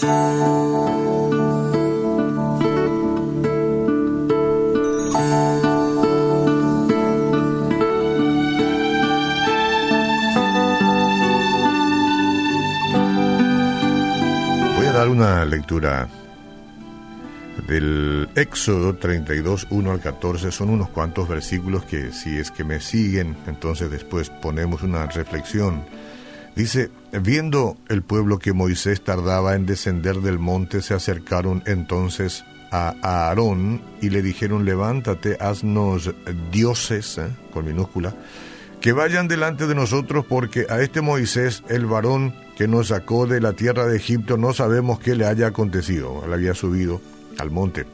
[0.00, 0.06] Voy
[14.86, 16.08] a dar una lectura
[17.66, 20.52] del Éxodo 32, 1 al 14.
[20.52, 25.82] Son unos cuantos versículos que si es que me siguen, entonces después ponemos una reflexión.
[26.58, 32.96] Dice, viendo el pueblo que Moisés tardaba en descender del monte, se acercaron entonces a
[33.00, 36.12] Aarón y le dijeron, levántate, haznos
[36.50, 37.28] dioses, ¿eh?
[37.52, 38.12] con minúscula,
[38.80, 43.40] que vayan delante de nosotros porque a este Moisés, el varón que nos sacó de
[43.40, 46.24] la tierra de Egipto, no sabemos qué le haya acontecido.
[46.24, 47.00] Él había subido
[47.38, 47.86] al monte.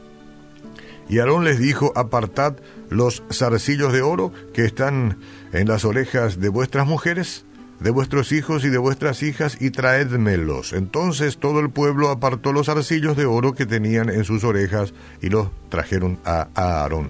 [1.07, 2.55] Y Aarón les dijo, apartad
[2.89, 5.19] los zarcillos de oro que están
[5.53, 7.44] en las orejas de vuestras mujeres,
[7.79, 10.73] de vuestros hijos y de vuestras hijas, y traédmelos.
[10.73, 15.29] Entonces todo el pueblo apartó los zarcillos de oro que tenían en sus orejas y
[15.29, 17.09] los trajeron a Aarón.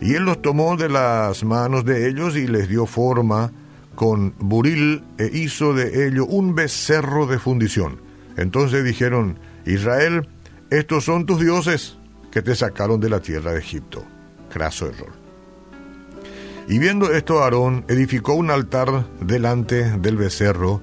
[0.00, 3.52] Y él los tomó de las manos de ellos y les dio forma
[3.94, 8.00] con buril e hizo de ello un becerro de fundición.
[8.36, 10.28] Entonces dijeron, Israel,
[10.70, 11.96] estos son tus dioses
[12.30, 14.04] que te sacaron de la tierra de Egipto.
[14.52, 15.23] Craso error.
[16.66, 20.80] Y viendo esto, Aarón edificó un altar delante del becerro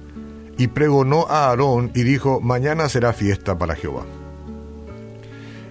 [0.56, 4.04] y pregonó a Aarón y dijo, mañana será fiesta para Jehová.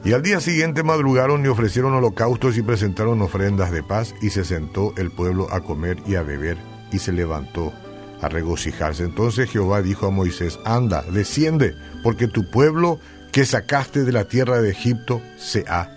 [0.03, 4.43] Y al día siguiente madrugaron y ofrecieron holocaustos y presentaron ofrendas de paz y se
[4.43, 6.57] sentó el pueblo a comer y a beber
[6.91, 7.71] y se levantó
[8.19, 9.03] a regocijarse.
[9.03, 12.99] Entonces Jehová dijo a Moisés, anda, desciende, porque tu pueblo
[13.31, 15.89] que sacaste de la tierra de Egipto se ha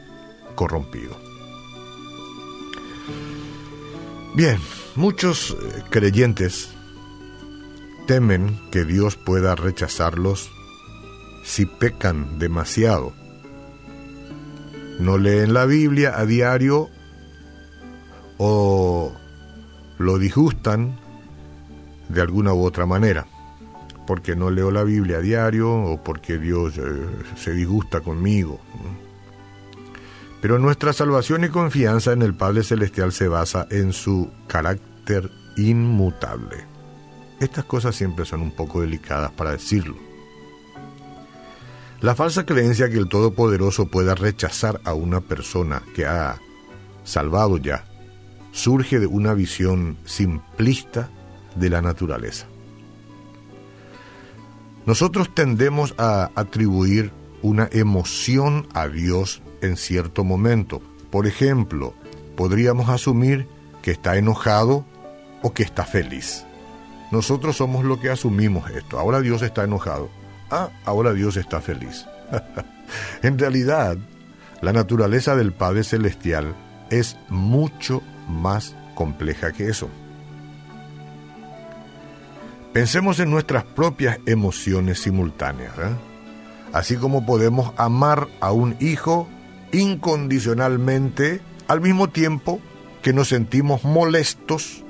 [0.55, 1.17] corrompido.
[4.35, 4.59] Bien,
[4.97, 6.69] muchos eh, creyentes
[8.07, 10.51] temen que Dios pueda rechazarlos
[11.45, 13.13] si pecan demasiado.
[14.99, 16.89] No leen la Biblia a diario
[18.39, 19.13] o
[19.99, 20.99] lo disgustan
[22.09, 23.27] de alguna u otra manera
[24.07, 26.83] porque no leo la Biblia a diario o porque Dios eh,
[27.37, 28.61] se disgusta conmigo.
[30.45, 36.67] Pero nuestra salvación y confianza en el Padre Celestial se basa en su carácter inmutable.
[37.41, 39.97] Estas cosas siempre son un poco delicadas para decirlo.
[42.03, 46.39] La falsa creencia que el Todopoderoso pueda rechazar a una persona que ha
[47.05, 47.87] salvado ya
[48.53, 51.09] surge de una visión simplista
[51.57, 52.49] de la naturaleza.
[54.85, 60.81] Nosotros tendemos a atribuir una emoción a Dios en cierto momento.
[61.11, 61.95] Por ejemplo,
[62.37, 63.49] podríamos asumir
[63.83, 64.85] que está enojado
[65.43, 66.45] o que está feliz.
[67.11, 68.99] Nosotros somos lo que asumimos esto.
[68.99, 70.11] Ahora Dios está enojado.
[70.51, 72.07] Ah, ahora Dios está feliz.
[73.23, 73.97] en realidad,
[74.61, 76.55] la naturaleza del Padre Celestial
[76.91, 79.89] es mucho más compleja que eso.
[82.73, 85.79] Pensemos en nuestras propias emociones simultáneas.
[85.79, 85.95] ¿eh?
[86.73, 89.29] Así como podemos amar a un hijo
[89.75, 92.61] incondicionalmente al mismo tiempo
[93.03, 94.83] que nos sentimos molestos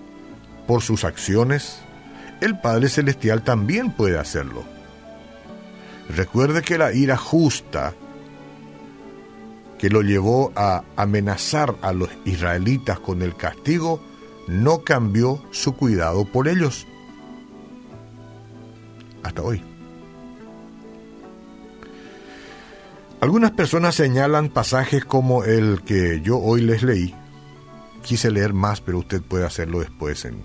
[0.67, 1.81] por sus acciones,
[2.41, 4.65] el Padre Celestial también puede hacerlo.
[6.09, 7.95] Recuerde que la ira justa
[9.79, 14.01] que lo llevó a amenazar a los israelitas con el castigo
[14.47, 16.87] no cambió su cuidado por ellos
[19.23, 19.74] hasta hoy.
[23.25, 27.15] Algunas personas señalan pasajes como el que yo hoy les leí.
[28.03, 30.43] Quise leer más, pero usted puede hacerlo después en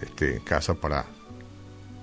[0.00, 1.06] este, casa para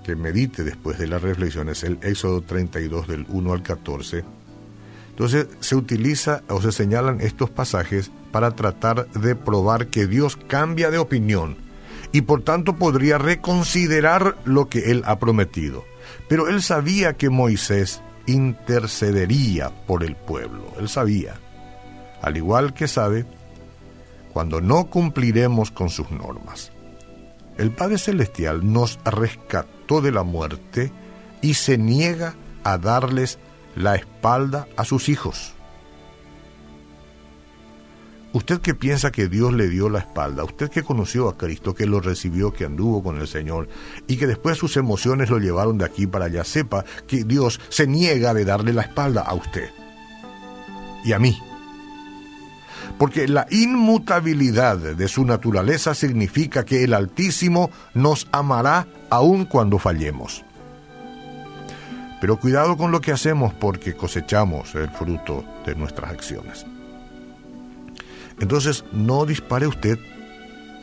[0.04, 1.84] que medite después de las reflexiones.
[1.84, 4.24] El Éxodo 32 del 1 al 14.
[5.08, 10.90] Entonces se utiliza o se señalan estos pasajes para tratar de probar que Dios cambia
[10.90, 11.56] de opinión
[12.12, 15.86] y por tanto podría reconsiderar lo que él ha prometido.
[16.28, 21.34] Pero él sabía que Moisés intercedería por el pueblo, él sabía,
[22.22, 23.26] al igual que sabe
[24.32, 26.72] cuando no cumpliremos con sus normas.
[27.56, 30.92] El Padre Celestial nos rescató de la muerte
[31.40, 33.38] y se niega a darles
[33.74, 35.55] la espalda a sus hijos.
[38.32, 41.86] Usted que piensa que Dios le dio la espalda, usted que conoció a Cristo, que
[41.86, 43.68] lo recibió, que anduvo con el Señor
[44.06, 47.86] y que después sus emociones lo llevaron de aquí para allá, sepa que Dios se
[47.86, 49.70] niega de darle la espalda a usted
[51.06, 51.40] y a mí.
[52.98, 60.44] Porque la inmutabilidad de su naturaleza significa que el Altísimo nos amará aun cuando fallemos.
[62.20, 66.66] Pero cuidado con lo que hacemos porque cosechamos el fruto de nuestras acciones.
[68.40, 69.98] Entonces, no dispare usted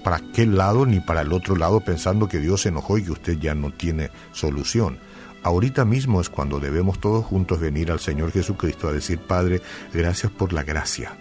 [0.04, 3.12] para aquel lado ni para el otro lado pensando que Dios se enojó y que
[3.12, 5.00] usted ya no tiene solución.
[5.44, 9.62] Ahorita mismo es cuando debemos todos juntos venir al Señor Jesucristo a decir, Padre,
[9.94, 11.18] gracias por la gracia.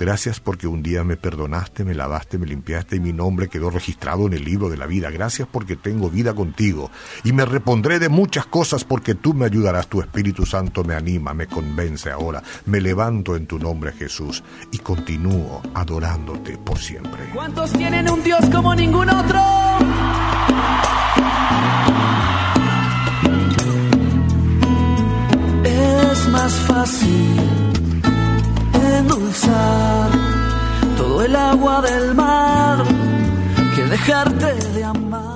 [0.00, 4.26] Gracias porque un día me perdonaste, me lavaste, me limpiaste y mi nombre quedó registrado
[4.26, 5.10] en el libro de la vida.
[5.10, 6.90] Gracias porque tengo vida contigo
[7.22, 9.88] y me repondré de muchas cosas porque tú me ayudarás.
[9.88, 12.42] Tu Espíritu Santo me anima, me convence ahora.
[12.64, 14.42] Me levanto en tu nombre Jesús
[14.72, 17.28] y continúo adorándote por siempre.
[17.34, 19.38] ¿Cuántos tienen un Dios como ningún otro?
[25.62, 27.59] Es más fácil
[29.00, 30.10] endulzar
[30.96, 32.84] todo el agua del mar
[33.74, 35.29] que dejarte de amar.